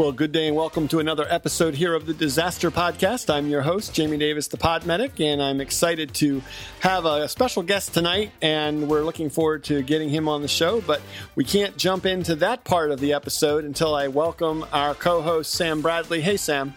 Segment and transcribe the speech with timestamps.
[0.00, 3.28] Well, good day and welcome to another episode here of the Disaster Podcast.
[3.28, 6.40] I'm your host, Jamie Davis, the Pod Medic, and I'm excited to
[6.80, 10.80] have a special guest tonight, and we're looking forward to getting him on the show.
[10.80, 11.02] But
[11.34, 15.52] we can't jump into that part of the episode until I welcome our co host,
[15.52, 16.22] Sam Bradley.
[16.22, 16.72] Hey, Sam.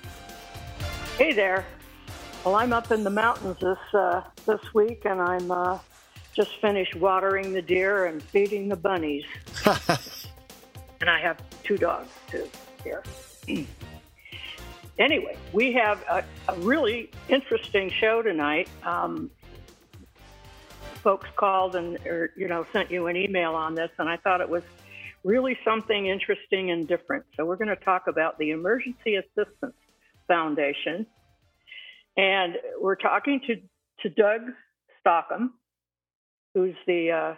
[1.17, 1.65] Hey there.
[2.43, 5.79] Well, I'm up in the mountains this, uh, this week, and I'm uh,
[6.35, 9.23] just finished watering the deer and feeding the bunnies.
[10.99, 12.49] and I have two dogs, too
[12.83, 13.03] here.
[14.99, 18.67] anyway, we have a, a, really interesting show tonight.
[18.83, 19.31] Um,
[21.01, 24.41] folks called and or, you know sent you an email on this, and I thought
[24.41, 24.63] it was
[25.23, 27.25] really something interesting and different.
[27.35, 29.75] So we're going to talk about the Emergency Assistance
[30.27, 31.05] Foundation,
[32.17, 33.55] and we're talking to
[34.01, 34.41] to Doug
[34.99, 35.53] Stockham,
[36.53, 37.35] who's the uh,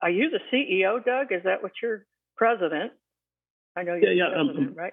[0.00, 1.32] are you the CEO, Doug?
[1.32, 2.92] Is that what you're president?
[3.76, 4.92] I know you're yeah, yeah, um, right?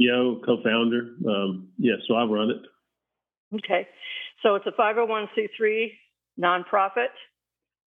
[0.00, 1.16] CEO, co-founder.
[1.28, 3.56] Um, yeah, so I run it.
[3.56, 3.88] Okay,
[4.42, 5.92] so it's a 501c3
[6.40, 7.08] nonprofit.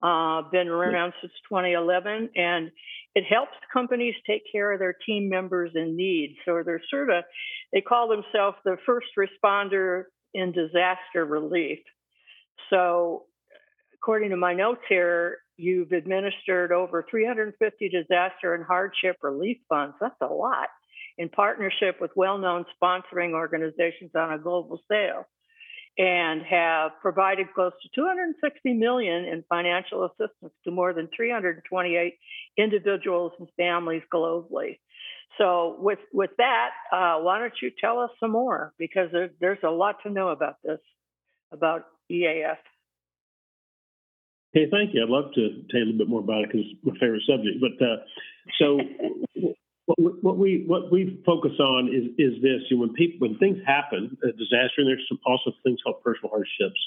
[0.03, 2.73] Uh, been around since 2011, and
[3.15, 6.35] it helps companies take care of their team members in need.
[6.45, 7.23] So they're sort of,
[7.73, 10.05] they call themselves the first responder
[10.35, 11.79] in disaster relief.
[12.69, 13.27] So,
[13.95, 19.95] according to my notes here, You've administered over 350 disaster and hardship relief funds.
[20.01, 20.69] That's a lot
[21.19, 25.27] in partnership with well known sponsoring organizations on a global scale
[25.99, 32.15] and have provided close to 260 million in financial assistance to more than 328
[32.57, 34.79] individuals and families globally.
[35.39, 38.73] So, with with that, uh, why don't you tell us some more?
[38.79, 40.81] Because there, there's a lot to know about this,
[41.53, 42.59] about EAF.
[44.53, 45.03] Hey, thank you.
[45.03, 47.23] I'd love to tell you a little bit more about it because it's my favorite
[47.27, 47.57] subject.
[47.57, 47.97] But uh,
[48.61, 48.81] so
[49.97, 53.59] what we what we focus on is is this: you know, when people when things
[53.67, 56.81] happen, a disaster, and there's some, also things called personal hardships,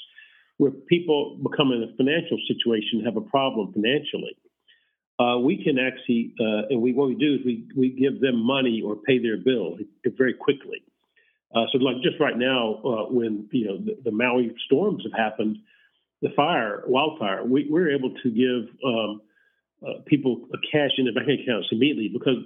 [0.58, 4.38] where people become in a financial situation, have a problem financially.
[5.18, 8.36] Uh, we can actually, uh, and we what we do is we we give them
[8.36, 9.76] money or pay their bill
[10.16, 10.84] very quickly.
[11.54, 15.18] Uh, so, like just right now, uh, when you know the, the Maui storms have
[15.18, 15.58] happened
[16.26, 19.20] the fire, wildfire, we, we're able to give um,
[19.86, 22.42] uh, people cash in their bank accounts immediately because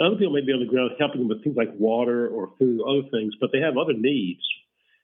[0.00, 2.80] other people may be on the ground helping them with things like water or food,
[2.82, 4.42] other things, but they have other needs.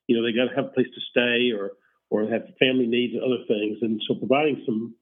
[0.07, 1.73] You know, they got to have a place to stay or
[2.11, 4.97] or have family needs and other things, and so providing some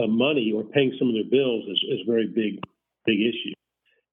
[0.00, 2.56] uh, money or paying some of their bills is, is a very big
[3.04, 3.52] big issue.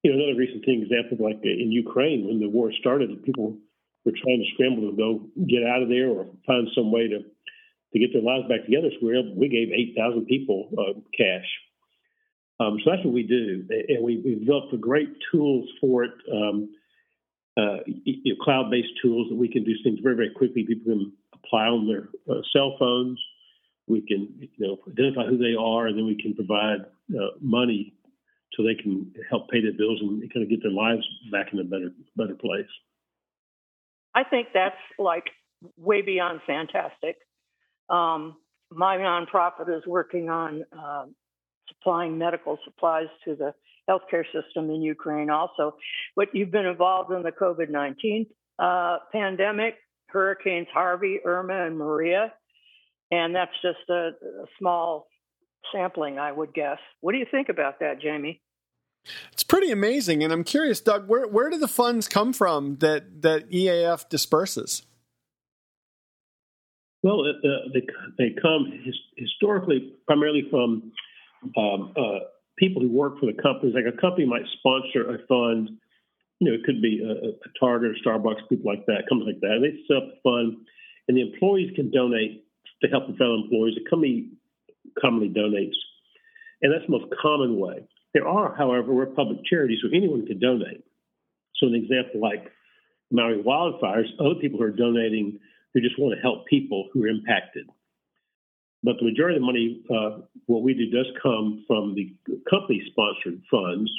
[0.04, 3.56] You know, another recent thing example like in Ukraine when the war started, people
[4.04, 7.24] were trying to scramble to go get out of there or find some way to
[7.92, 8.88] to get their lives back together.
[8.92, 11.46] So we, able, we gave 8,000 people uh, cash.
[12.60, 13.64] Um, so that's what we do.
[13.88, 16.68] And we, have developed great tools for it, um,
[17.56, 20.64] uh, you know, cloud based tools that we can do things very, very quickly.
[20.66, 23.18] People can apply on their uh, cell phones.
[23.88, 27.94] We can you know, identify who they are, and then we can provide uh, money
[28.52, 31.02] so they can help pay their bills and kind of get their lives
[31.32, 32.70] back in a better better place.
[34.14, 35.24] I think that's like
[35.76, 37.16] way beyond fantastic.
[37.90, 38.36] Um,
[38.70, 41.06] my nonprofit is working on uh,
[41.68, 43.54] supplying medical supplies to the
[43.88, 45.76] healthcare system in Ukraine also.
[46.14, 48.26] But you've been involved in the COVID 19
[48.58, 49.74] uh, pandemic,
[50.08, 52.32] Hurricanes Harvey, Irma, and Maria.
[53.10, 55.08] And that's just a, a small
[55.72, 56.78] sampling, I would guess.
[57.00, 58.40] What do you think about that, Jamie?
[59.32, 61.08] It's pretty amazing, and I'm curious, Doug.
[61.08, 64.82] Where where do the funds come from that that EAF disperses?
[67.02, 67.86] Well, uh, they,
[68.18, 70.92] they come his, historically primarily from
[71.56, 72.20] um, uh,
[72.58, 73.74] people who work for the companies.
[73.74, 75.70] Like a company might sponsor a fund.
[76.40, 79.40] You know, it could be a, a Target or Starbucks, people like that, companies like
[79.40, 79.56] that.
[79.56, 80.58] And they set up the fund,
[81.08, 82.44] and the employees can donate
[82.82, 83.76] to help the fellow employees.
[83.76, 84.28] The company
[85.00, 85.76] commonly donates,
[86.62, 87.86] and that's the most common way.
[88.12, 90.82] There are, however, public charities, so anyone can donate.
[91.56, 92.50] So, an example like
[93.10, 95.38] Maui wildfires, other people who are donating
[95.74, 97.68] who just want to help people who are impacted.
[98.82, 102.14] But the majority of the money, uh, what we do, does come from the
[102.48, 103.90] company sponsored funds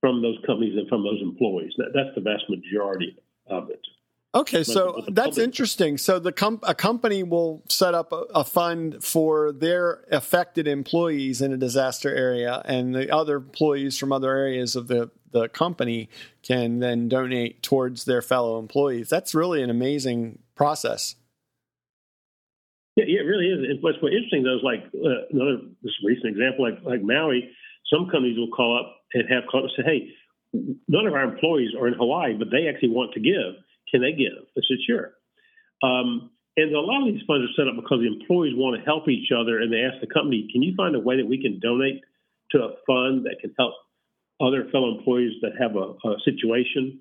[0.00, 1.72] from those companies and from those employees.
[1.76, 3.16] That, that's the vast majority
[3.46, 3.80] of it.
[4.32, 5.44] Okay, so that's public.
[5.44, 5.98] interesting.
[5.98, 11.42] So the com- a company will set up a, a, fund for their affected employees
[11.42, 16.08] in a disaster area, and the other employees from other areas of the the company
[16.42, 19.08] can then donate towards their fellow employees.
[19.08, 21.16] That's really an amazing process.
[22.96, 23.64] Yeah, yeah, it really is.
[23.64, 27.48] And what's interesting though is like uh, another this recent example, like like Maui.
[27.88, 30.00] Some companies will call up and have called and say, "Hey,
[30.86, 33.56] none of our employees are in Hawaii, but they actually want to give.
[33.90, 34.36] Can they give?
[34.36, 35.16] I said, sure.
[35.82, 38.84] Um, and a lot of these funds are set up because the employees want to
[38.84, 41.40] help each other, and they ask the company, "Can you find a way that we
[41.40, 42.04] can donate
[42.52, 43.72] to a fund that can help
[44.40, 47.00] other fellow employees that have a, a situation?"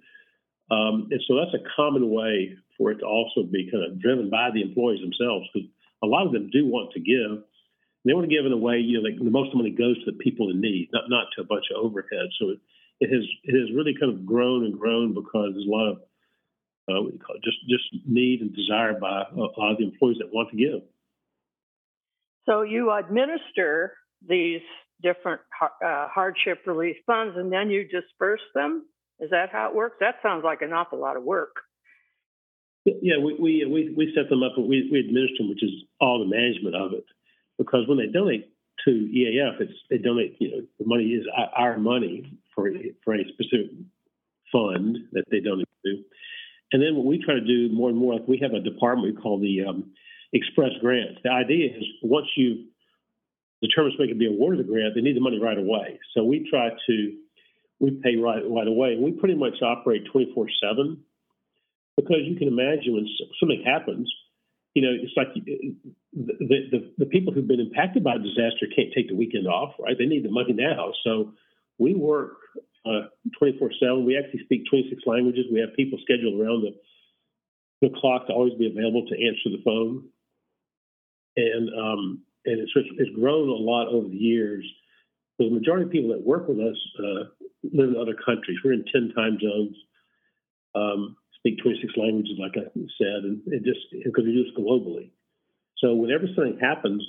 [0.72, 4.30] Um, and so that's a common way for it to also be kind of driven
[4.30, 5.68] by the employees themselves, because
[6.04, 7.44] a lot of them do want to give.
[8.06, 10.12] They want to give in a way, you know, like the most money goes to
[10.12, 12.30] the people in need, not not to a bunch of overhead.
[12.40, 12.60] So it,
[13.02, 15.98] it has it has really kind of grown and grown because there's a lot of
[16.90, 20.50] uh, it, just just need and desire by a lot of the employees that want
[20.52, 20.82] to give.
[22.48, 23.94] So you administer
[24.28, 24.62] these
[25.02, 28.86] different uh, hardship relief funds, and then you disperse them.
[29.20, 29.98] Is that how it works?
[30.00, 31.56] That sounds like an awful lot of work.
[32.86, 35.72] Yeah, we we we, we set them up and we, we administer them, which is
[36.00, 37.06] all the management of it.
[37.58, 38.54] Because when they donate
[38.86, 40.38] to EAF, it's they donate.
[40.40, 41.26] You know, the money is
[41.56, 42.72] our money for
[43.04, 43.72] for a specific
[44.52, 46.04] fund that they donate to.
[46.72, 49.16] And then what we try to do more and more, like we have a department
[49.16, 49.92] we call the um,
[50.34, 51.20] Express Grants.
[51.24, 52.66] The idea is once you
[53.62, 56.00] determine somebody can be awarded the grant, they need the money right away.
[56.14, 57.18] So we try to
[57.80, 61.04] we pay right right away, we pretty much operate 24 seven
[61.96, 63.08] because you can imagine when
[63.40, 64.12] something happens,
[64.74, 65.76] you know, it's like the,
[66.14, 69.98] the, the people who've been impacted by a disaster can't take the weekend off, right?
[69.98, 70.94] They need the money now.
[71.04, 71.34] So
[71.78, 72.38] we work
[72.86, 74.06] uh, 24 7.
[74.06, 75.46] We actually speak 26 languages.
[75.52, 76.76] We have people scheduled around the,
[77.82, 80.08] the clock to always be available to answer the phone.
[81.36, 84.66] And, um, and it's, it's grown a lot over the years.
[85.40, 87.24] The majority of people that work with us uh,
[87.64, 88.58] live in other countries.
[88.64, 89.76] We're in 10 time zones,
[90.76, 92.68] um, speak 26 languages, like I
[92.98, 95.12] said, and it just because we do this globally.
[95.78, 97.04] So whenever something happens,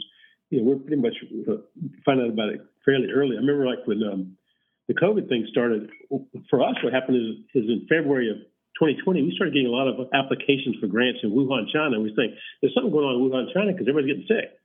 [0.50, 1.14] you know, we're pretty much
[1.48, 1.62] uh,
[2.04, 3.36] find out about it fairly early.
[3.36, 4.36] I remember like when um,
[4.88, 5.90] the COVID thing started,
[6.50, 8.38] for us, what happened is, is in February of
[8.78, 12.00] 2020, we started getting a lot of applications for grants in Wuhan, China.
[12.00, 14.59] We think there's something going on in Wuhan, China because everybody's getting sick.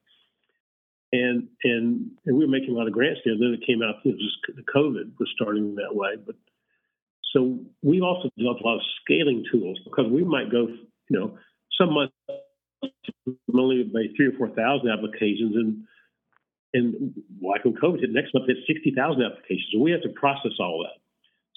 [1.15, 3.35] And, and and we were making a lot of grants there.
[3.39, 6.15] Then it came out, just the COVID was starting that way.
[6.25, 6.35] But
[7.31, 11.37] so we've also developed a lot of scaling tools because we might go, you know,
[11.79, 12.13] some months
[13.53, 15.83] only by three or four thousand applications, and
[16.73, 19.69] and like when COVID hit, next month hit 60,000 applications.
[19.71, 20.99] So we have to process all that.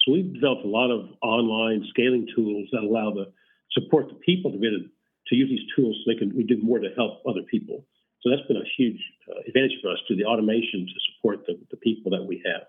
[0.05, 3.27] So we've developed a lot of online scaling tools that allow the
[3.71, 4.87] support the people to be able
[5.27, 7.85] to use these tools so they can we do more to help other people.
[8.21, 8.99] So that's been a huge
[9.47, 12.67] advantage for us to the automation to support the, the people that we have.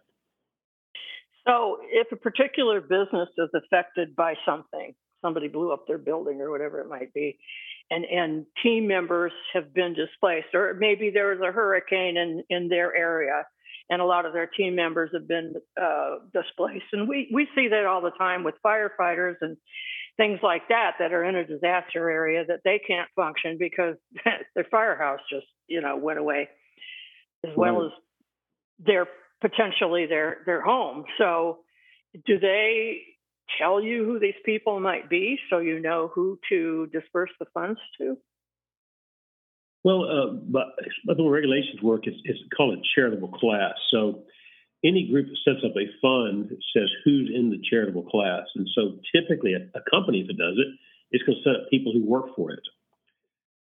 [1.47, 6.51] So if a particular business is affected by something, somebody blew up their building or
[6.51, 7.39] whatever it might be,
[7.91, 12.69] and and team members have been displaced, or maybe there was a hurricane in in
[12.69, 13.47] their area,
[13.89, 17.69] and a lot of their team members have been uh, displaced, and we we see
[17.69, 19.57] that all the time with firefighters and
[20.17, 23.97] things like that that are in a disaster area that they can't function because
[24.55, 26.49] their firehouse just you know went away,
[27.45, 27.93] as well as
[28.79, 29.07] their
[29.41, 31.05] potentially their their home.
[31.17, 31.61] So
[32.27, 33.03] do they
[33.59, 37.81] tell you who these people might be so you know who to disperse the funds
[37.99, 38.17] to?
[39.83, 40.67] Well, uh, but,
[41.07, 43.75] but the regulations work is it's called a charitable class.
[43.91, 44.25] So
[44.85, 48.45] any group that sets up a fund says who's in the charitable class.
[48.55, 50.59] And so typically a, a company, if it does
[51.13, 52.61] it's going to set up people who work for it.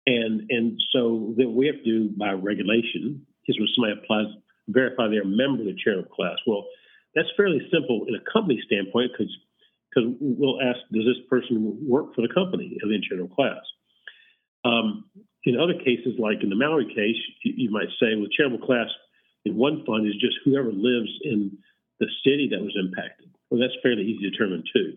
[0.06, 4.28] And and so then we have to do by regulation is when somebody applies,
[4.68, 6.38] verify they're a member of the charitable class.
[6.48, 6.66] Well,
[7.16, 9.32] that's fairly simple in a company standpoint because
[9.92, 13.60] because we'll ask, does this person work for the company of the charitable class?
[14.64, 15.04] Um,
[15.44, 18.88] in other cases, like in the Maui case, you, you, might say, well, charitable class
[19.44, 21.58] in one fund is just whoever lives in
[22.00, 23.36] the city that was impacted.
[23.50, 24.96] Well, that's fairly easy to determine too.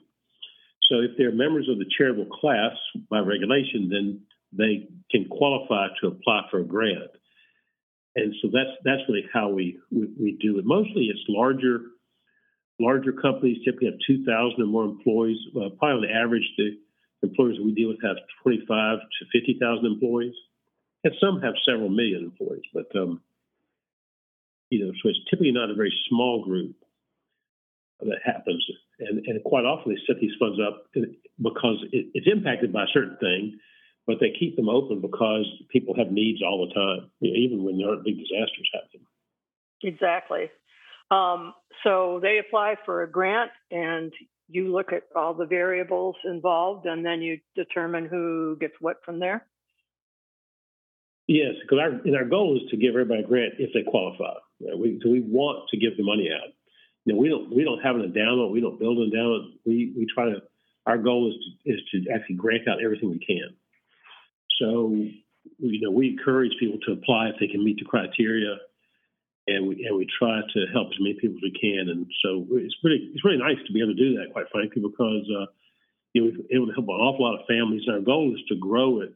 [0.91, 2.77] So if they're members of the charitable class
[3.11, 4.21] by regulation, then
[4.57, 7.11] they can qualify to apply for a grant.
[8.17, 10.65] And so that's that's really how we, we, we do it.
[10.65, 11.81] Mostly it's larger
[12.81, 15.39] Larger companies typically have 2,000 or more employees.
[15.55, 16.77] Uh, probably on average, the
[17.23, 20.35] employers we deal with have 25 to 50,000 employees,
[21.05, 22.65] and some have several million employees.
[22.73, 23.21] But um,
[24.71, 26.75] you know, so it's typically not a very small group
[28.01, 28.67] that happens.
[28.99, 30.87] And, and quite often they set these funds up
[31.41, 33.57] because it, it's impacted by a certain thing,
[34.07, 37.89] but they keep them open because people have needs all the time, even when there
[37.89, 39.07] aren't big disasters happening.
[39.83, 40.51] Exactly.
[41.11, 44.13] Um, so they apply for a grant and
[44.49, 49.21] you look at all the variables involved and then you determine who gets what from
[49.21, 49.47] there?
[51.27, 54.35] Yes, because our, and our goal is to give everybody a grant if they qualify.
[54.61, 56.53] We, so we want to give the money out.
[57.05, 59.55] you know, we don't we don't have an endowment, we don't build an endowment.
[59.65, 60.43] We we try to.
[60.87, 63.57] Our goal is to, is to actually grant out everything we can.
[64.61, 64.91] So,
[65.59, 68.57] you know, we encourage people to apply if they can meet the criteria,
[69.47, 71.89] and we and we try to help as many people as we can.
[71.89, 74.83] And so it's really it's really nice to be able to do that, quite frankly,
[74.83, 75.47] because uh,
[76.13, 77.83] you know we're able to help an awful lot of families.
[77.87, 79.15] And our goal is to grow it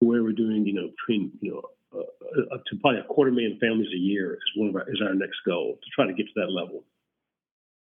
[0.00, 1.62] to where we're doing, you know, between you know
[1.94, 5.00] uh, up to probably a quarter million families a year is one of our is
[5.02, 6.84] our next goal to try to get to that level.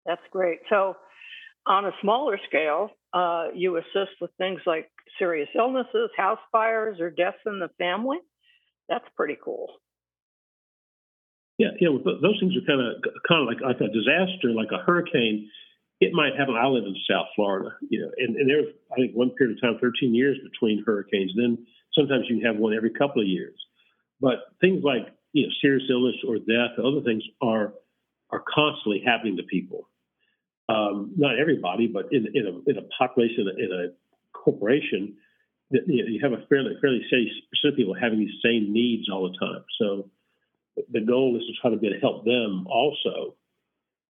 [0.05, 0.59] That's great.
[0.69, 0.97] So,
[1.65, 4.89] on a smaller scale, uh, you assist with things like
[5.19, 8.17] serious illnesses, house fires, or deaths in the family.
[8.89, 9.67] That's pretty cool.
[11.57, 11.89] Yeah, yeah.
[12.03, 15.49] Those things are kind of kind of like like a disaster, like a hurricane.
[16.01, 16.55] It might happen.
[16.55, 19.61] I live in South Florida, you know, and, and there's I think one period of
[19.61, 21.31] time, 13 years between hurricanes.
[21.37, 23.55] Then sometimes you have one every couple of years.
[24.19, 27.73] But things like you know serious illness or death, other things are
[28.31, 29.87] are constantly happening to people.
[30.73, 35.15] Um, not everybody, but in, in, a, in a population in a corporation,
[35.69, 39.37] you, have a fairly fairly steady percent of people having these same needs all the
[39.37, 39.63] time.
[39.79, 40.09] So
[40.91, 43.35] the goal is to try to be to help them also,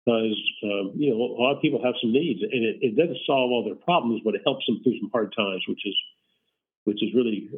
[0.05, 3.19] because um, you know a lot of people have some needs, and it, it doesn't
[3.25, 5.95] solve all their problems, but it helps them through some hard times, which is
[6.83, 7.50] which is really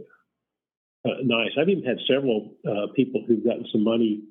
[1.05, 1.51] uh, nice.
[1.59, 4.23] I've even had several uh, people who've gotten some money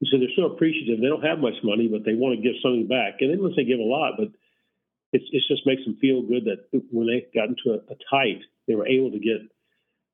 [0.00, 1.00] who said they're so appreciative.
[1.00, 3.20] They don't have much money, but they want to give something back.
[3.20, 4.28] And they don't give a lot, but
[5.14, 8.74] it just makes them feel good that when they got into a, a tight, they
[8.74, 9.46] were able to get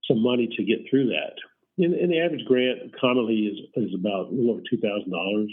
[0.06, 1.40] some money to get through that.
[1.78, 5.50] And, and the average grant commonly is, is about a little over two thousand dollars.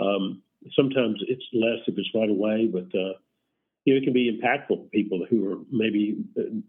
[0.00, 0.42] Um,
[0.76, 3.16] sometimes it's less if it's right away, but uh,
[3.84, 6.60] you know it can be impactful for people who are maybe uh,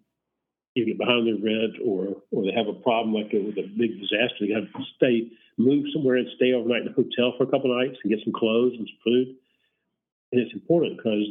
[0.75, 4.41] get behind their rent or or they have a problem like with a big disaster,
[4.41, 7.75] they got to stay, move somewhere and stay overnight in a hotel for a couple
[7.75, 9.27] nights and get some clothes and some food.
[10.31, 11.27] And it's important because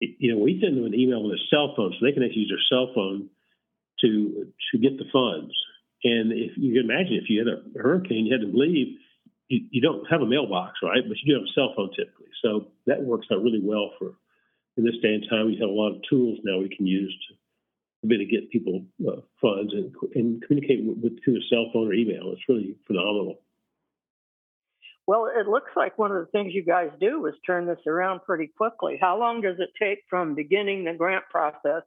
[0.00, 2.48] you know we send them an email with a cell phone, so they can actually
[2.48, 3.28] use their cell phone
[4.00, 5.52] to to get the funds.
[6.02, 8.96] And if you can imagine, if you had a hurricane, you had to leave,
[9.48, 11.04] you, you don't have a mailbox, right?
[11.06, 14.16] But you do have a cell phone typically, so that works out really well for
[14.76, 15.46] in this day and time.
[15.46, 17.34] We have a lot of tools now we can use to
[18.02, 21.88] way to get people uh, funds and, and communicate with, with, through a cell phone
[21.88, 22.32] or email.
[22.32, 23.40] It's really phenomenal.
[25.06, 28.20] Well, it looks like one of the things you guys do is turn this around
[28.24, 28.96] pretty quickly.
[29.00, 31.82] How long does it take from beginning the grant process,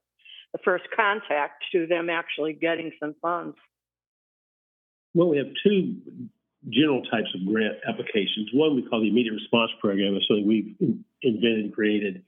[0.52, 3.56] the first contact, to them actually getting some funds?
[5.14, 5.96] Well, we have two
[6.70, 8.50] general types of grant applications.
[8.54, 10.76] One we call the immediate response program, is something we've
[11.22, 12.24] invented and created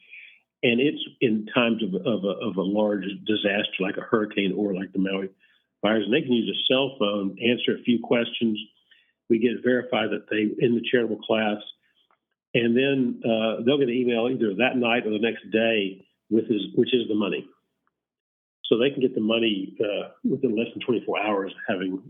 [0.66, 4.74] and it's in times of, of, a, of a large disaster like a hurricane or
[4.74, 5.30] like the Maui
[5.80, 6.06] fires.
[6.06, 8.60] And they can use a cell phone, answer a few questions.
[9.30, 11.62] We get verified that they in the charitable class,
[12.56, 16.48] and then uh, they'll get an email either that night or the next day with
[16.48, 17.46] his, which is the money.
[18.66, 22.02] So they can get the money uh, within less than 24 hours, having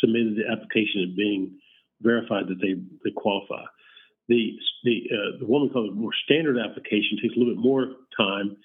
[0.00, 1.58] submitted the application and being
[2.00, 3.64] verified that they, they qualify.
[4.28, 4.52] The
[4.84, 7.92] the uh, the one we call the more standard application takes a little bit more
[8.16, 8.56] time.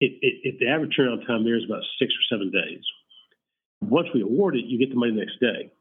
[0.00, 2.84] It, it, it, the average turnaround time there is about six or seven days.
[3.80, 5.72] Once we award it, you get the money the next day.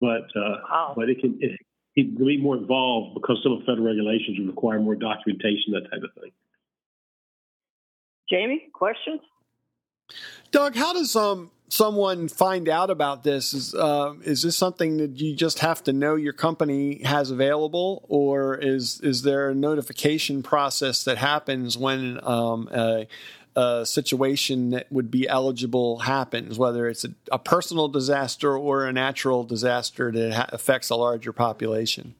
[0.00, 0.92] But uh, wow.
[0.94, 1.58] but it can it,
[1.96, 5.90] it can be more involved because some of the federal regulations require more documentation, that
[5.90, 6.32] type of thing.
[8.28, 9.20] Jamie, questions?
[10.50, 13.52] Doug, how does um someone find out about this?
[13.52, 18.04] Is uh, is this something that you just have to know your company has available,
[18.08, 23.06] or is is there a notification process that happens when um, a,
[23.56, 28.92] a, situation that would be eligible happens, whether it's a, a personal disaster or a
[28.92, 32.14] natural disaster that ha- affects a larger population?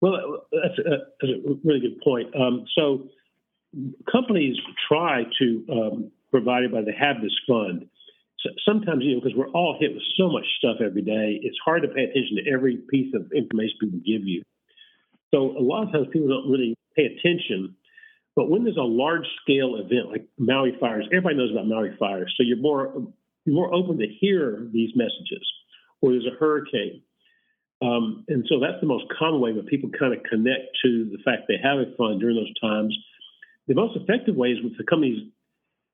[0.00, 0.82] Well, that's a,
[1.20, 2.34] that's a really good point.
[2.34, 3.08] Um, so
[4.10, 4.56] companies
[4.88, 7.86] try to um, provide it by have this fund.
[8.40, 11.58] So sometimes, you know, because we're all hit with so much stuff every day, it's
[11.64, 14.42] hard to pay attention to every piece of information people give you.
[15.32, 17.76] So a lot of times people don't really pay attention.
[18.34, 22.32] But when there's a large scale event like Maui fires, everybody knows about Maui fires,
[22.36, 22.92] so you're more
[23.44, 25.44] you're more open to hear these messages.
[26.00, 27.02] Or there's a hurricane,
[27.82, 31.18] um, and so that's the most common way that people kind of connect to the
[31.24, 32.96] fact they have a fund during those times
[33.68, 35.28] the most effective way is with the companies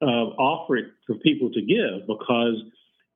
[0.01, 2.63] uh, offer it for people to give because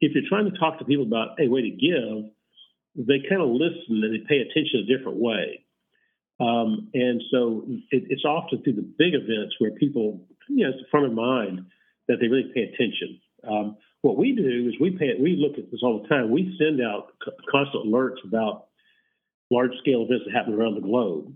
[0.01, 2.31] if you're trying to talk to people about a way to give,
[3.07, 5.65] they kind of listen and they pay attention a different way.
[6.41, 10.91] Um, and so it, it's often through the big events where people, you know, it's
[10.91, 11.67] front of mind
[12.09, 13.21] that they really pay attention.
[13.49, 16.31] Um, what we do is we pay we look at this all the time.
[16.31, 17.13] We send out
[17.51, 18.67] constant alerts about
[19.51, 21.33] large scale events that happen around the globe.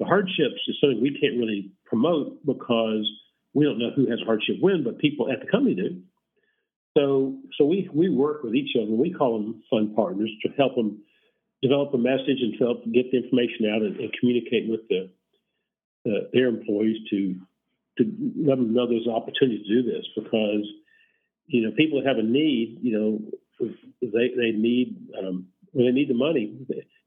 [0.00, 3.08] The hardships is something we can't really promote because
[3.54, 6.02] we don't know who has hardship when, but people at the company do.
[6.96, 8.90] So, so we, we work with each other.
[8.90, 11.02] We call them fund partners to help them
[11.62, 15.10] develop a message and to help get the information out and, and communicate with the,
[16.06, 17.40] uh, their employees to
[17.98, 18.04] to
[18.36, 20.66] let them know there's an opportunity to do this because
[21.46, 23.70] you know people have a need, you know,
[24.02, 26.58] they they need um, when they need the money,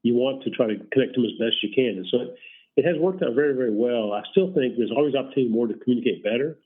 [0.04, 2.34] you want to try to connect them as best you can, and so
[2.77, 4.13] it has worked out very very well.
[4.13, 6.57] I still think there's always opportunity more to communicate better,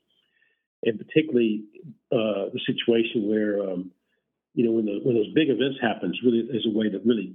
[0.84, 1.64] and particularly
[2.12, 3.60] uh, the situation where.
[3.60, 3.90] Um,
[4.54, 7.32] you know, when, the, when those big events happen, really is a way to really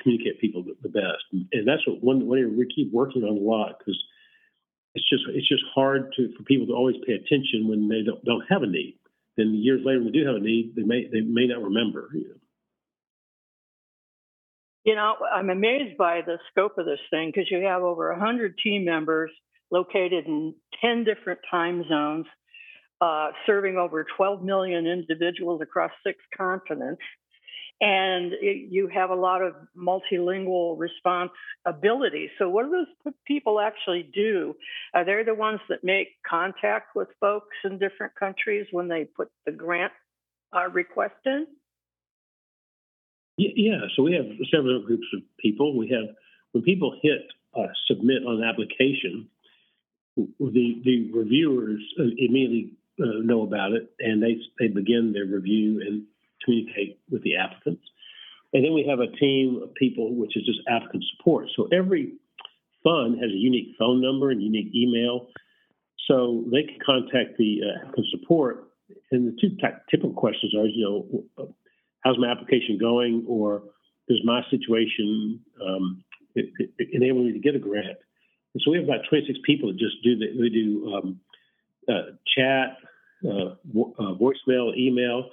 [0.00, 3.36] communicate people the, the best, and, and that's what one, one we keep working on
[3.36, 3.98] a lot because
[4.94, 8.24] it's just it's just hard to for people to always pay attention when they don't
[8.24, 8.98] don't have a need.
[9.36, 12.08] Then years later, when they do have a need, they may they may not remember.
[12.12, 12.40] You know,
[14.84, 18.58] you know I'm amazed by the scope of this thing because you have over hundred
[18.62, 19.30] team members
[19.70, 22.26] located in ten different time zones,
[23.00, 27.02] uh, serving over 12 million individuals across six continents
[27.80, 31.30] and you have a lot of multilingual response
[31.64, 32.30] ability.
[32.38, 34.54] So, what do those people actually do?
[34.92, 39.28] Are they the ones that make contact with folks in different countries when they put
[39.46, 39.92] the grant
[40.54, 41.46] uh, request in?
[43.40, 45.76] Yeah, so we have several groups of people.
[45.76, 46.14] We have
[46.52, 47.22] when people hit
[47.56, 49.28] uh, submit on an application,
[50.16, 55.80] the the reviewers uh, immediately uh, know about it and they they begin their review
[55.80, 56.04] and
[56.44, 57.82] communicate with the applicants.
[58.52, 61.46] And then we have a team of people, which is just applicant support.
[61.56, 62.14] So every
[62.82, 65.28] fund has a unique phone number and unique email.
[66.08, 68.64] So they can contact the uh, applicant support.
[69.12, 69.56] And the two
[69.88, 71.54] typical questions are, you know,
[72.02, 73.24] how's my application going?
[73.28, 73.62] Or
[74.08, 77.98] does my situation um, it, it enable me to get a grant?
[78.54, 80.36] And so we have about 26 people that just do that.
[80.38, 81.20] We do um,
[81.88, 82.76] uh, chat,
[83.24, 85.30] uh, uh voicemail, email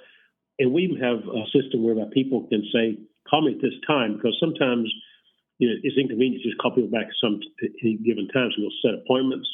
[0.58, 2.98] and we have a system whereby people can say,
[3.30, 4.90] call me at this time, because sometimes
[5.58, 7.40] you know, it's inconvenient to just call people back at some
[7.82, 8.50] any given time.
[8.54, 9.48] So we'll set appointments,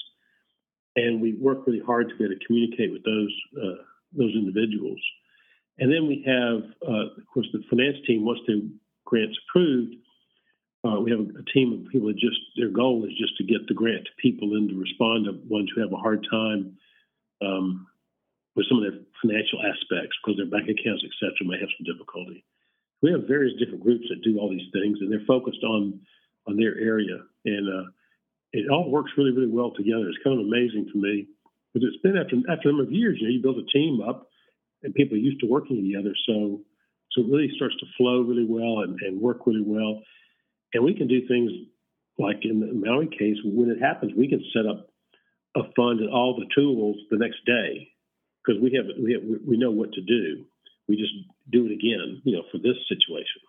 [0.97, 5.01] and we work really hard to be able to communicate with those uh, those individuals.
[5.79, 8.25] And then we have, uh, of course, the finance team.
[8.25, 8.71] Once the
[9.05, 9.97] grant's approved,
[10.85, 13.67] uh, we have a, team of people that just their goal is just to get
[13.67, 16.77] the grant to people and to respond to ones who have a hard time
[17.43, 17.87] um,
[18.55, 21.89] with some of their financial aspects because their bank accounts, et cetera, may have some
[21.89, 22.45] difficulty.
[23.03, 26.01] We have various different groups that do all these things, and they're focused on
[26.47, 27.89] on their area, and uh,
[28.53, 30.09] it all works really, really well together.
[30.09, 31.27] It's kind of amazing to me
[31.73, 33.19] because it's been after after a number of years.
[33.19, 34.29] You know, you build a team up,
[34.85, 36.61] and people are used to working together, so
[37.12, 40.03] so it really starts to flow really well and, and work really well.
[40.73, 41.51] And we can do things
[42.18, 44.88] like in the Maui case, when it happens, we can set up
[45.57, 47.88] a fund and all the tools the next day
[48.42, 50.44] because we have we have, we know what to do.
[50.88, 51.14] We just
[51.51, 53.40] do it again, you know, for this situation.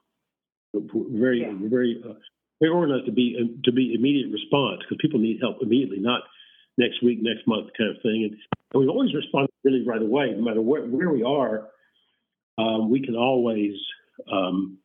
[0.74, 1.54] We're very yeah.
[1.70, 2.14] very uh,
[2.62, 6.22] very organized to be uh, to be immediate response because people need help immediately, not
[6.78, 8.30] next week, next month kind of thing.
[8.30, 8.38] And,
[8.74, 11.68] and we always respond really right away, no matter where, where we are.
[12.58, 13.74] Um, we can always
[14.32, 14.78] um,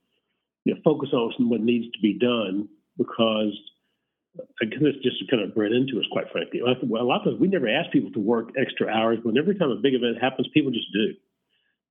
[0.64, 3.59] you know, focus on what needs to be done because
[4.61, 6.61] again, this just kind of bred into us, quite frankly.
[6.61, 9.70] A lot of times we never ask people to work extra hours, but every time
[9.70, 11.14] a big event happens, people just do.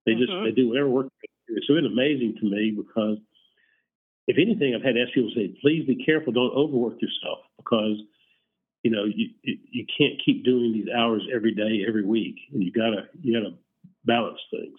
[0.05, 0.45] They just mm-hmm.
[0.45, 1.07] they do whatever work.
[1.67, 3.17] So it's amazing to me because
[4.27, 7.39] if anything, I've had to ask people to say, please be careful, don't overwork yourself
[7.57, 7.97] because
[8.83, 12.71] you know you you can't keep doing these hours every day, every week, and you
[12.71, 13.55] gotta you gotta
[14.05, 14.77] balance things.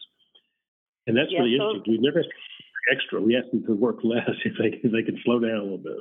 [1.06, 1.92] And that's yeah, really so- interesting.
[1.92, 2.24] We never
[2.92, 3.20] extra.
[3.20, 5.78] We ask them to work less if they if they can slow down a little
[5.78, 6.00] bit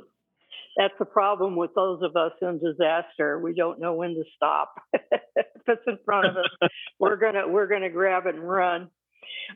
[0.76, 3.38] that's the problem with those of us in disaster.
[3.38, 4.74] We don't know when to stop.
[4.92, 8.88] if it's in front of us, we're gonna we're gonna grab it and run.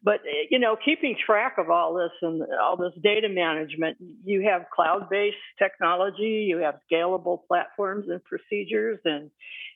[0.03, 4.47] But eh, you know, keeping track of all this and all this data management, you
[4.49, 9.31] have cloud-based technology, you have scalable platforms and procedures, and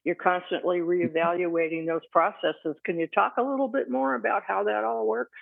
[0.05, 2.77] you're constantly reevaluating those processes.
[2.85, 5.37] Can you talk a little bit more about how that all works?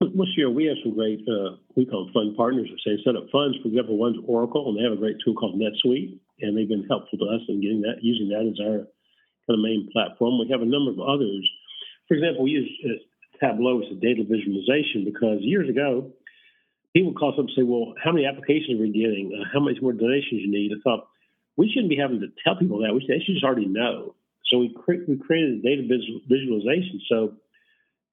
[0.00, 0.48] Well, sure.
[0.48, 3.58] We have some great, uh, we call them fund partners that say set up funds.
[3.60, 6.88] For example, one's Oracle, and they have a great tool called NetSuite, and they've been
[6.88, 8.88] helpful to us in getting that, using that as our
[9.44, 10.40] kind of main platform.
[10.40, 11.44] We have a number of others.
[12.08, 12.96] For example, we use uh,
[13.40, 16.12] Tableau is a data visualization because years ago,
[16.92, 19.32] people would call up and say, well, how many applications are we getting?
[19.32, 20.72] Uh, how much more donations you need?
[20.72, 21.08] I thought,
[21.56, 22.94] we shouldn't be having to tell people that.
[22.94, 24.14] We should, they should just already know.
[24.46, 25.82] So we, cre- we created a data
[26.28, 27.00] visualization.
[27.08, 27.34] So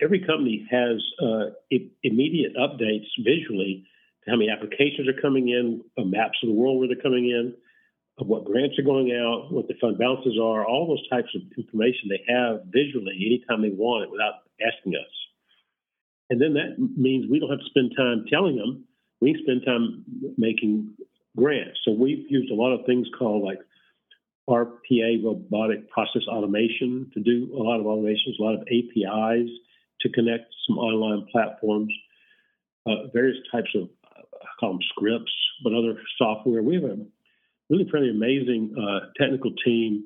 [0.01, 1.55] every company has uh,
[2.03, 3.85] immediate updates visually
[4.23, 7.55] to how many applications are coming in, maps of the world where they're coming in,
[8.17, 12.09] what grants are going out, what the fund balances are, all those types of information
[12.09, 15.11] they have visually anytime they want it without asking us.
[16.29, 18.85] And then that means we don't have to spend time telling them.
[19.21, 20.03] We spend time
[20.37, 20.93] making
[21.35, 21.79] grants.
[21.85, 23.59] So we've used a lot of things called like
[24.49, 29.49] RPA, robotic process automation, to do a lot of automations, a lot of APIs
[30.01, 31.91] to connect some online platforms,
[32.85, 36.61] uh, various types of, I call them scripts, but other software.
[36.61, 36.97] We have a
[37.69, 40.03] really pretty amazing uh, technical team.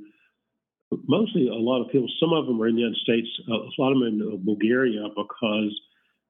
[1.07, 3.81] Mostly a lot of people, some of them are in the United States, uh, a
[3.81, 5.71] lot of them in uh, Bulgaria because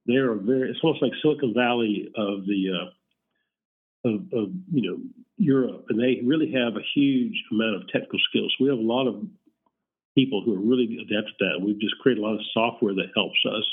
[0.06, 4.98] they're very, it's almost like Silicon Valley of the, uh, of, of, you know,
[5.38, 8.54] Europe, and they really have a huge amount of technical skills.
[8.60, 9.26] We have a lot of
[10.16, 11.62] people who are really adept at that.
[11.64, 13.66] We've just created a lot of software that helps us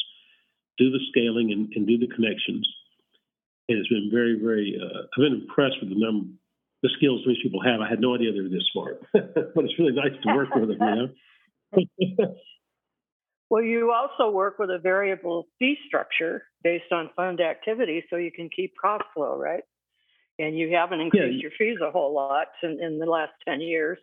[0.78, 2.66] do the scaling and, and do the connections.
[3.68, 6.28] And it's been very, very, uh, I've been impressed with the number,
[6.82, 7.80] the skills these people have.
[7.80, 10.78] I had no idea they were this smart, but it's really nice to work with
[10.78, 11.14] them,
[11.76, 12.34] you know?
[13.50, 18.30] well, you also work with a variable fee structure based on fund activity so you
[18.30, 19.62] can keep cost low, right?
[20.38, 21.42] And you haven't increased yeah.
[21.42, 23.98] your fees a whole lot in, in the last 10 years.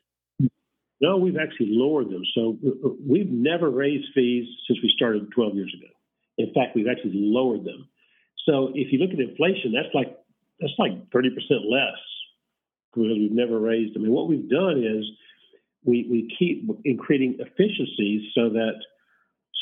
[1.02, 2.24] No, we've actually lowered them.
[2.34, 5.92] So uh, uh, we've never raised fees since we started 12 years ago.
[6.38, 7.88] In fact, we've actually lowered them.
[8.46, 10.18] So if you look at inflation, that's like
[10.60, 11.36] that's like 30%
[11.70, 12.00] less
[12.96, 13.96] because we've never raised.
[13.96, 15.06] I mean, what we've done is
[15.84, 16.68] we we keep
[17.00, 18.76] creating efficiencies so that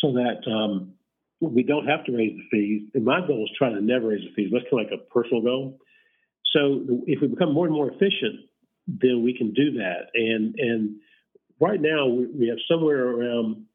[0.02, 0.94] so that um,
[1.42, 2.90] we don't have to raise the fees.
[2.94, 4.50] And my goal is trying to never raise the fees.
[4.52, 5.80] That's kind of like a personal goal.
[6.54, 8.48] So if we become more and more efficient,
[8.88, 10.12] then we can do that.
[10.14, 10.96] And and
[11.60, 13.66] right now we have somewhere around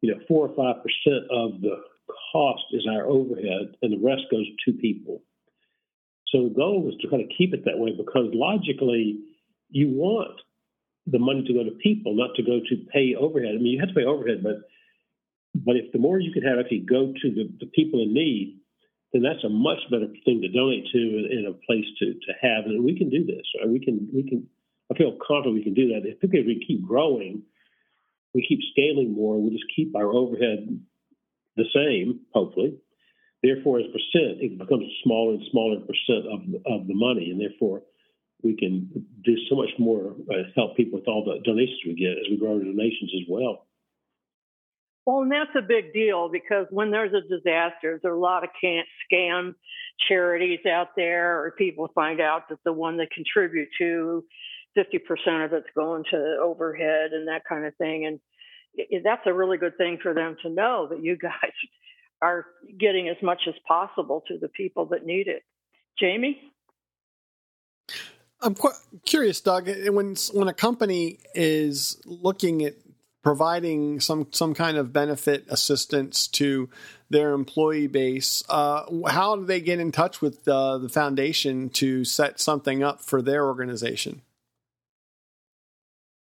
[0.00, 1.76] you know four or five percent of the
[2.32, 5.22] cost is our overhead, and the rest goes to people.
[6.32, 9.20] So the goal is to kind of keep it that way because logically,
[9.68, 10.40] you want
[11.06, 13.54] the money to go to people, not to go to pay overhead.
[13.54, 14.64] I mean, you have to pay overhead, but
[15.54, 18.58] but if the more you could have actually go to the, the people in need,
[19.12, 20.98] then that's a much better thing to donate to
[21.30, 22.64] and, a place to to have.
[22.64, 23.44] And we can do this.
[23.60, 23.68] Right?
[23.68, 24.48] We can we can.
[24.90, 26.08] I feel confident we can do that.
[26.08, 27.42] If we keep growing,
[28.34, 29.40] we keep scaling more.
[29.40, 30.80] We just keep our overhead
[31.56, 32.78] the same, hopefully.
[33.42, 37.40] Therefore, as percent, it becomes a smaller and smaller percent of of the money, and
[37.40, 37.82] therefore
[38.42, 38.88] we can
[39.24, 42.36] do so much more uh, help people with all the donations we get as we
[42.36, 43.66] grow our donations as well.
[45.06, 48.50] Well, and that's a big deal because when there's a disaster, there's a lot of
[48.60, 49.54] can't scam
[50.08, 54.24] charities out there, or people find out that the one they contribute to,
[54.76, 58.06] 50% of it's going to overhead and that kind of thing.
[58.06, 61.32] And that's a really good thing for them to know that you guys
[62.22, 62.46] are
[62.78, 65.42] getting as much as possible to the people that need it.
[65.98, 66.40] Jamie?
[68.40, 69.68] I'm quite curious, Doug.
[69.88, 72.74] When when a company is looking at
[73.22, 76.68] providing some some kind of benefit assistance to
[77.10, 82.04] their employee base, uh, how do they get in touch with uh, the foundation to
[82.04, 84.22] set something up for their organization?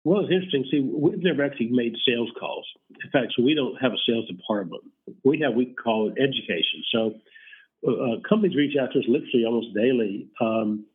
[0.04, 0.66] Well, it's interesting.
[0.70, 2.66] See, we've never actually made sales calls.
[3.04, 4.84] In fact, so we don't have a sales department.
[5.24, 6.84] We have we call it education.
[6.92, 7.13] So
[7.88, 10.86] uh, uh, companies reach out to us literally almost daily, um,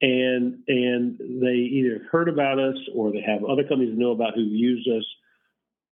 [0.00, 4.34] and and they either heard about us or they have other companies that know about
[4.34, 5.04] who use us,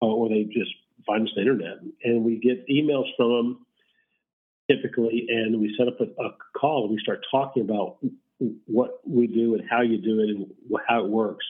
[0.02, 0.72] uh, or they just
[1.06, 1.78] find us on the internet.
[2.04, 3.66] And we get emails from them
[4.70, 7.98] typically, and we set up a, a call and we start talking about
[8.66, 10.46] what we do and how you do it and
[10.88, 11.46] how it works.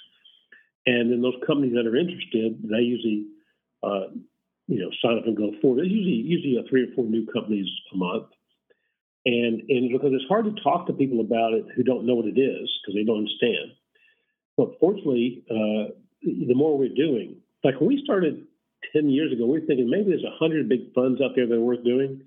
[0.88, 3.28] And then those companies that are interested, they usually,
[3.84, 4.08] uh,
[4.68, 5.80] you know, sign up and go forward.
[5.84, 8.28] There's usually usually three or four new companies a month,
[9.26, 12.26] and and because it's hard to talk to people about it who don't know what
[12.26, 13.76] it is because they don't understand.
[14.56, 15.92] But fortunately, uh,
[16.24, 18.48] the more we're doing, like when we started
[18.94, 21.54] ten years ago, we were thinking maybe there's a hundred big funds out there that
[21.54, 22.24] are worth doing.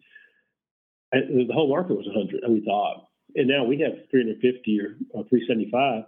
[1.12, 4.79] And the whole market was a hundred, and we thought, and now we have 350
[4.79, 6.05] or, or 375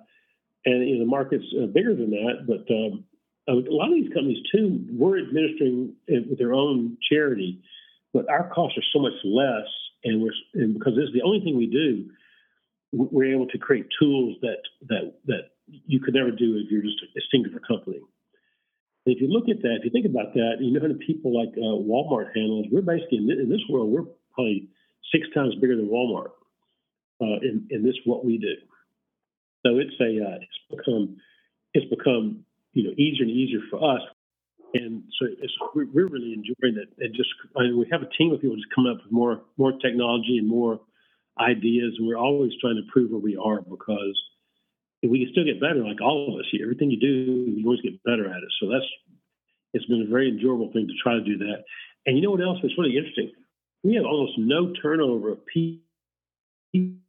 [0.64, 2.46] and you know, the market's uh, bigger than that.
[2.46, 3.05] But um,
[3.48, 7.62] a lot of these companies too, we're administering it with their own charity,
[8.12, 9.68] but our costs are so much less,
[10.05, 12.11] and we're and because this is the only thing we do,
[12.92, 17.03] we're able to create tools that that that you could never do if you're just
[17.16, 18.01] a singular company.
[19.05, 21.35] If you look at that, if you think about that, you know how many people
[21.35, 22.66] like uh, Walmart handles.
[22.70, 24.68] We're basically in, in, this world, we're probably
[25.11, 26.31] six times bigger than Walmart
[27.20, 28.55] uh, in in this what we do.
[29.64, 31.16] So it's a uh, it's become
[31.75, 34.03] it's become you know easier and easier for us,
[34.75, 35.27] and so
[35.75, 36.88] we're, really enjoying it.
[36.98, 39.42] And just I mean, we have a team of people just coming up with more
[39.57, 40.81] more technology and more
[41.38, 44.18] ideas, and we're always trying to prove where we are because
[45.03, 46.64] we can still get better, like all of us here.
[46.64, 48.53] Everything you do, you always get better at it.
[48.61, 48.87] So that's
[49.75, 51.64] it's been a very enjoyable thing to try to do that.
[52.07, 53.33] And you know what else is really interesting?
[53.83, 57.01] We have almost no turnover of people,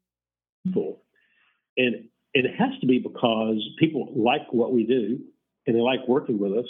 [1.77, 5.19] and it has to be because people like what we do
[5.65, 6.69] and they like working with us.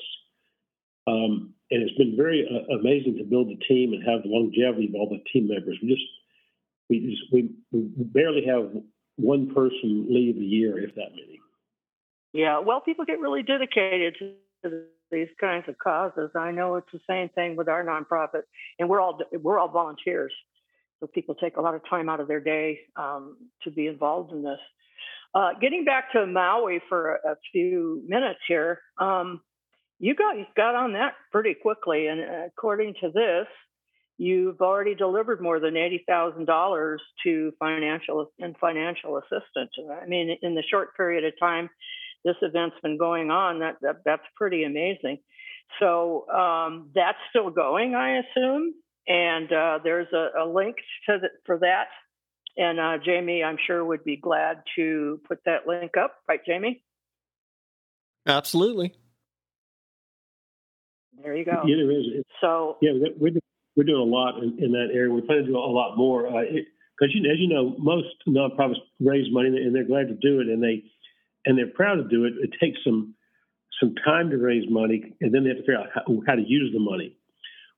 [1.08, 4.88] Um, and it's been very uh, amazing to build a team and have the longevity
[4.88, 5.78] of all the team members.
[5.82, 6.06] We just
[6.90, 8.72] we just we, we barely have
[9.16, 11.40] one person leave a year, if that many.
[12.34, 14.16] Yeah, well, people get really dedicated
[14.64, 16.32] to these kinds of causes.
[16.36, 18.44] I know it's the same thing with our nonprofit,
[18.80, 20.34] and we're all we're all volunteers,
[21.00, 24.32] so people take a lot of time out of their day um, to be involved
[24.32, 24.60] in this.
[25.36, 29.42] Uh, getting back to Maui for a, a few minutes here, um,
[30.00, 33.48] you got got on that pretty quickly, and according to this,
[34.18, 39.72] you've already delivered more than eighty thousand dollars to financial and financial assistance.
[40.04, 41.70] I mean, in the short period of time
[42.26, 45.18] this event's been going on, that, that that's pretty amazing.
[45.80, 48.74] So um, that's still going, I assume,
[49.08, 50.78] and uh, there's a, a link
[51.10, 51.88] to the, for that.
[52.56, 56.84] And uh, Jamie, I'm sure would be glad to put that link up, right, Jamie?
[58.28, 58.94] Absolutely.
[61.22, 61.64] There you go.
[61.66, 62.24] Yeah, there is.
[62.42, 63.32] So yeah, we're
[63.76, 65.12] we're doing a lot in, in that area.
[65.12, 68.76] We plan to do a lot more because, uh, you, as you know, most nonprofits
[69.00, 70.84] raise money and they're glad to do it, and they
[71.46, 72.34] and they're proud to do it.
[72.42, 73.16] It takes some
[73.80, 76.44] some time to raise money, and then they have to figure out how, how to
[76.46, 77.18] use the money.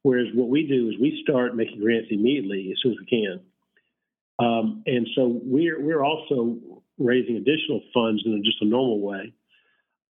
[0.01, 3.39] Whereas what we do is we start making grants immediately as soon as we can.
[4.39, 6.57] Um, and so we're we're also
[6.97, 9.33] raising additional funds in just a normal way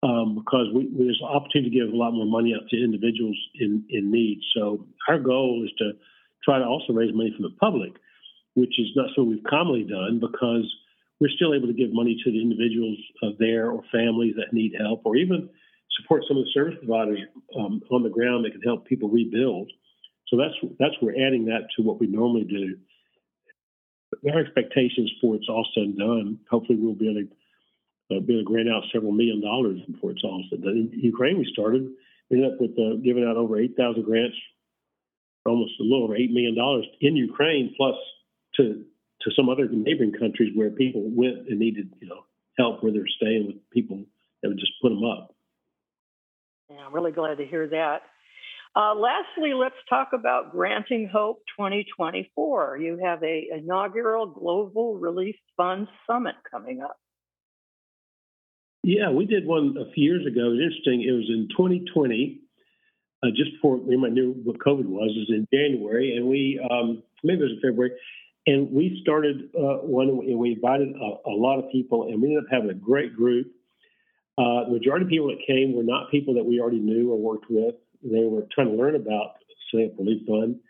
[0.03, 3.37] um, because we, there's an opportunity to give a lot more money out to individuals
[3.59, 4.41] in in need.
[4.55, 5.93] So our goal is to
[6.45, 7.93] try to also raise money from the public,
[8.55, 10.67] which is not something we've commonly done because
[11.21, 14.75] we're still able to give money to the individuals uh, there or families that need
[14.79, 15.49] help, or even
[16.01, 17.21] support some of the service providers
[17.59, 19.71] um, on the ground that can help people rebuild.
[20.29, 22.77] So that's that's we're adding that to what we normally do.
[24.31, 26.39] Our expectations for it's all said and done.
[26.51, 30.11] Hopefully, we'll be able to uh, be able to grant out several million dollars before
[30.13, 30.61] it's all said.
[30.65, 31.89] In Ukraine, we started.
[32.31, 34.37] We ended up with uh, giving out over eight thousand grants,
[35.47, 37.97] almost a little over eight million dollars in Ukraine, plus
[38.57, 38.85] to
[39.23, 42.25] to some other neighboring countries where people went and needed, you know,
[42.59, 44.05] help where they're staying with people
[44.43, 45.35] that would just put them up.
[46.71, 48.03] Yeah, I'm really glad to hear that.
[48.75, 52.79] Uh, lastly, let's talk about Granting Hope 2024.
[52.79, 56.97] You have a inaugural Global Relief Fund Summit coming up.
[58.83, 60.47] Yeah, we did one a few years ago.
[60.47, 61.03] It was interesting.
[61.03, 62.41] It was in 2020,
[63.23, 65.13] uh, just before might knew what COVID was.
[65.15, 67.93] It was in January, and we um, maybe it was in February,
[68.47, 72.29] and we started uh, one, and we invited a, a, lot of people, and we
[72.29, 73.49] ended up having a great group.
[74.39, 77.19] Uh, the majority of people that came were not people that we already knew or
[77.19, 77.75] worked with.
[78.03, 79.37] They were trying to learn about
[79.71, 80.61] SNAP Relief Fund.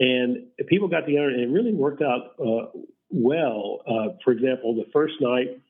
[0.00, 2.70] And people got together, and it really worked out uh,
[3.10, 3.80] well.
[3.86, 5.60] Uh, for example, the first night,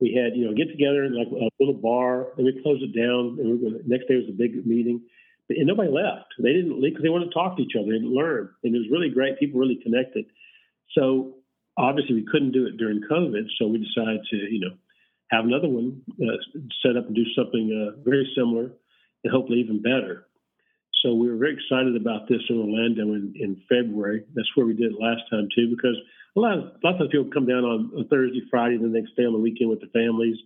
[0.00, 2.96] we had, you know, get together in like a little bar, and we closed it
[2.96, 3.36] down.
[3.38, 5.02] And we, the next day was a big meeting
[5.50, 6.34] and nobody left.
[6.38, 8.50] They didn't leave because they wanted to talk to each other and learn.
[8.62, 9.38] And it was really great.
[9.38, 10.26] People really connected.
[10.92, 11.34] So
[11.76, 14.74] obviously we couldn't do it during COVID, so we decided to, you know,
[15.30, 16.36] have another one uh,
[16.82, 18.72] set up and do something uh, very similar
[19.28, 20.24] and hopefully even better.
[21.04, 24.24] So we were very excited about this in Orlando in, in February.
[24.34, 25.96] That's where we did it last time too, because
[26.36, 29.14] a lot of a lot of people come down on a Thursday, Friday, the next
[29.14, 30.36] day on the weekend with their families.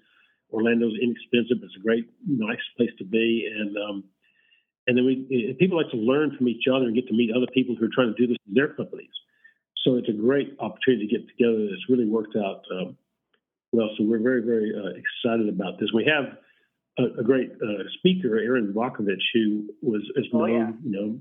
[0.53, 4.05] Orlando's inexpensive; it's a great, nice place to be, and um,
[4.87, 7.49] and then we people like to learn from each other and get to meet other
[7.55, 9.14] people who are trying to do this in their companies.
[9.85, 11.64] So it's a great opportunity to get together.
[11.73, 12.97] It's really worked out um,
[13.73, 13.88] well.
[13.97, 15.88] So we're very, very uh, excited about this.
[15.95, 16.37] We have
[16.98, 20.70] a, a great uh, speaker, Erin Brockovich, who was is known, oh, yeah.
[20.85, 21.20] you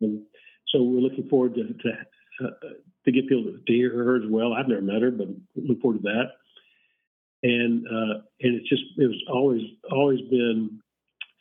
[0.00, 0.18] know.
[0.68, 2.68] So we're looking forward to to, uh,
[3.04, 4.52] to get people to hear her as well.
[4.52, 6.26] I've never met her, but look forward to that.
[7.42, 10.80] And uh, and it's just it was always always been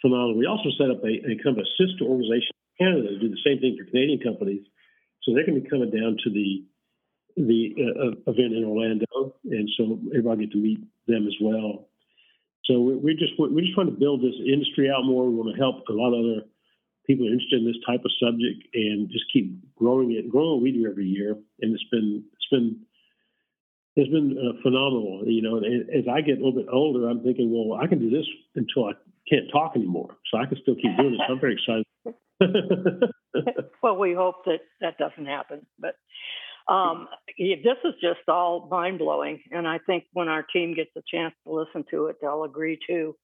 [0.01, 0.37] phenomenal.
[0.37, 3.29] We also set up a, a kind of a sister organization in Canada to do
[3.29, 4.65] the same thing for Canadian companies
[5.23, 6.65] so they're going to be coming down to the
[7.37, 11.88] the uh, event in Orlando, and so everybody get to meet them as well.
[12.69, 15.25] So we just we're just trying to build this industry out more.
[15.25, 16.45] We want to help a lot of other
[17.07, 20.71] people interested in this type of subject, and just keep growing it, growing what we
[20.71, 21.33] do every year.
[21.61, 22.85] And it's been it's been
[23.95, 25.23] it's been uh, phenomenal.
[25.25, 27.97] You know, and as I get a little bit older, I'm thinking, well, I can
[27.97, 28.93] do this until I
[29.27, 31.17] can't talk anymore, so I can still keep doing.
[31.27, 31.85] So I'm very excited
[33.83, 35.65] well, we hope that that doesn't happen.
[35.79, 35.95] But
[36.69, 41.01] Um, this is just all mind blowing, and I think when our team gets a
[41.11, 43.15] chance to listen to it, they'll agree too.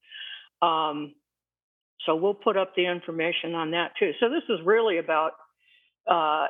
[0.62, 1.14] Um,
[2.04, 4.12] so we'll put up the information on that too.
[4.20, 5.32] So this is really about
[6.10, 6.46] uh,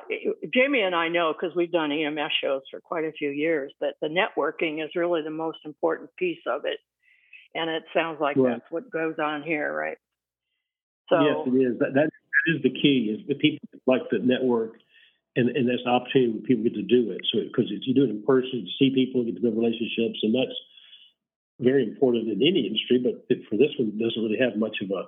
[0.53, 3.95] Jamie and I know because we've done EMS shows for quite a few years that
[4.01, 6.79] the networking is really the most important piece of it,
[7.55, 8.59] and it sounds like right.
[8.59, 9.99] that's what goes on here, right?
[11.09, 11.79] So yes, it is.
[11.79, 12.11] That, that
[12.47, 13.17] is the key.
[13.19, 14.73] Is the people like the network,
[15.37, 17.21] and and that's the opportunity when people get to do it.
[17.33, 20.19] So because if you do it in person, you see people, get to build relationships,
[20.25, 20.57] and that's
[21.61, 22.99] very important in any industry.
[22.99, 25.03] But for this one, it doesn't really have much of a.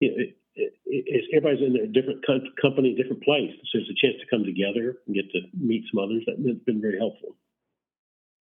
[0.00, 0.16] You know,
[0.56, 2.24] it, it's, everybody's in a different
[2.60, 3.52] company, different place.
[3.72, 6.24] So it's a chance to come together and get to meet some others.
[6.26, 7.36] That's been very helpful.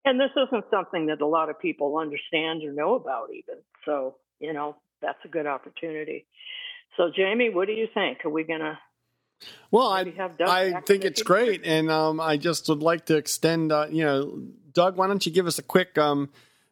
[0.06, 3.60] And this isn't something that a lot of people understand or know about, even.
[3.86, 6.26] So, you know, that's a good opportunity.
[6.96, 8.24] So, Jamie, what do you think?
[8.26, 8.80] Are we to?
[9.72, 13.72] Well, I I think it's great, and um, I just would like to extend.
[13.72, 14.42] Uh, you know,
[14.74, 16.30] Doug, why don't you give us a quick um,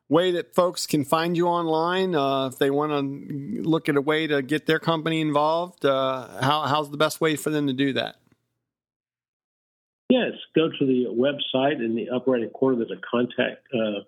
[0.10, 4.02] way that folks can find you online uh, if they want to look at a
[4.02, 5.86] way to get their company involved?
[5.86, 8.18] Uh, how, how's the best way for them to do that?
[10.10, 12.78] Yes, go to the website in the upper right corner.
[12.78, 14.04] There's a contact uh,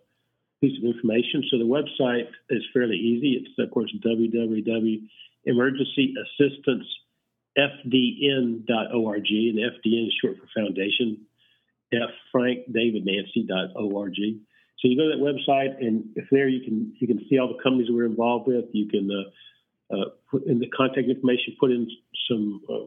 [0.61, 1.43] piece of information.
[1.51, 3.41] So the website is fairly easy.
[3.41, 3.91] It's of course
[7.59, 11.25] www.emergencyassistancefdn.org, and FDN is short for Foundation.
[11.91, 14.15] F Frank David Nancy.org.
[14.15, 17.47] So you go to that website, and if there you can you can see all
[17.47, 18.65] the companies we're involved with.
[18.71, 21.89] You can uh, uh, put in the contact information, put in
[22.29, 22.85] some uh,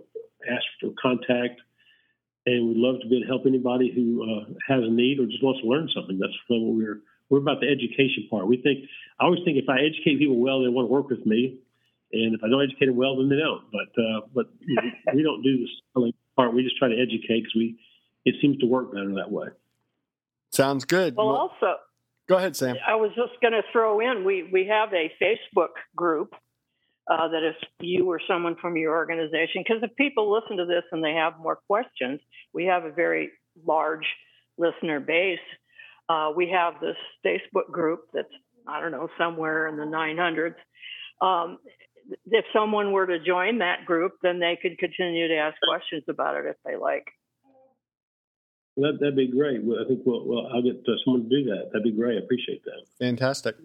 [0.51, 1.61] ask for contact,
[2.47, 5.27] and we'd love to be able to help anybody who uh, has a need or
[5.27, 6.19] just wants to learn something.
[6.19, 8.47] That's what we're we're about the education part.
[8.47, 8.89] We think
[9.21, 11.59] I always think if I educate people well, they want to work with me,
[12.13, 13.65] and if I don't educate them well, then they don't.
[13.73, 14.47] But uh, but
[15.15, 16.55] we don't do the selling part.
[16.55, 17.79] We just try to educate because we
[18.25, 19.49] it seems to work better that way.
[20.51, 21.17] Sounds good.
[21.17, 21.77] Well, well also,
[22.29, 22.77] go ahead, Sam.
[22.87, 26.35] I was just going to throw in we we have a Facebook group
[27.11, 30.85] uh, that if you or someone from your organization, because if people listen to this
[30.93, 32.21] and they have more questions,
[32.53, 33.31] we have a very
[33.67, 34.07] large
[34.59, 35.39] listener base.
[36.09, 38.29] Uh, we have this Facebook group that's
[38.67, 40.55] I don't know somewhere in the 900s.
[41.21, 41.59] Um,
[42.27, 46.37] if someone were to join that group, then they could continue to ask questions about
[46.37, 47.07] it if they like.
[48.77, 49.61] That, that'd be great.
[49.61, 51.71] I think we'll, well I'll get uh, someone to do that.
[51.73, 52.17] That'd be great.
[52.17, 52.85] I appreciate that.
[52.99, 53.57] Fantastic.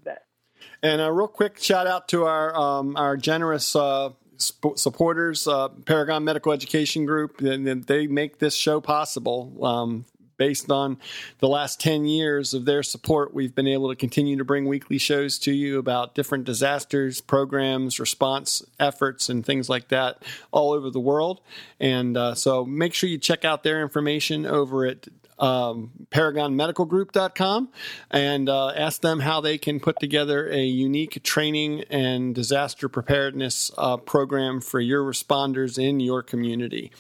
[0.82, 5.70] And a real quick shout out to our um, our generous uh, sp- supporters, uh,
[5.86, 7.42] Paragon Medical Education Group.
[7.42, 9.64] And they make this show possible.
[9.64, 10.06] Um,
[10.38, 10.98] based on
[11.40, 14.98] the last 10 years of their support, we've been able to continue to bring weekly
[14.98, 20.90] shows to you about different disasters, programs, response efforts, and things like that all over
[20.90, 21.42] the world.
[21.80, 25.08] And uh, so make sure you check out their information over at
[25.40, 27.70] um, paragonmedicalgroup.com
[28.12, 33.72] and uh, ask them how they can put together a unique training and disaster preparedness
[33.78, 36.92] uh, program for your responders in your community.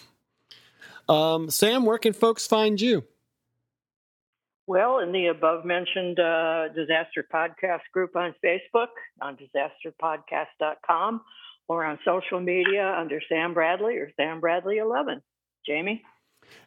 [1.09, 3.05] Um, Sam, where can folks find you?
[4.67, 8.89] Well, in the above mentioned uh, disaster podcast group on Facebook,
[9.21, 11.21] on disasterpodcast.com,
[11.69, 15.21] or on social media under Sam Bradley or Sam Bradley 11.
[15.65, 16.03] Jamie?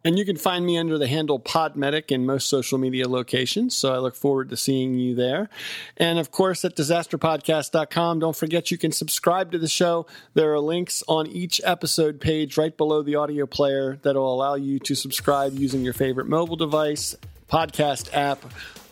[0.02, 3.76] And you can find me under the handle Podmedic in most social media locations.
[3.76, 5.48] So I look forward to seeing you there.
[5.96, 10.06] And of course, at disasterpodcast.com, don't forget you can subscribe to the show.
[10.34, 14.54] There are links on each episode page right below the audio player that will allow
[14.54, 17.14] you to subscribe using your favorite mobile device
[17.50, 18.42] podcast app,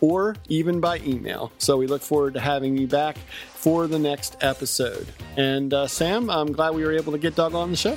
[0.00, 1.52] or even by email.
[1.58, 3.18] So we look forward to having you back
[3.54, 5.06] for the next episode.
[5.36, 7.96] And uh, Sam, I'm glad we were able to get Doug on the show.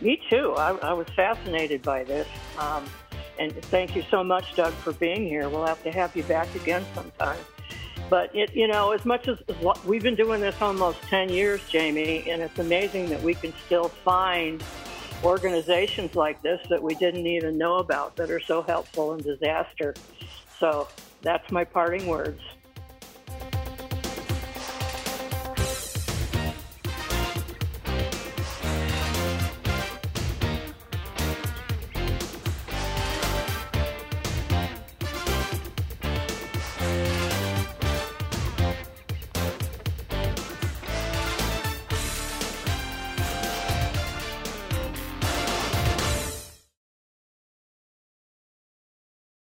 [0.00, 0.54] Me too.
[0.56, 2.26] I, I was fascinated by this.
[2.58, 2.84] Um,
[3.38, 5.48] and thank you so much, Doug, for being here.
[5.48, 7.38] We'll have to have you back again sometime.
[8.08, 9.38] But it, you know, as much as
[9.84, 13.88] we've been doing this almost 10 years, Jamie, and it's amazing that we can still
[13.88, 14.62] find
[15.24, 19.94] organizations like this that we didn't even know about that are so helpful in disaster.
[20.58, 20.88] So
[21.22, 22.40] that's my parting words.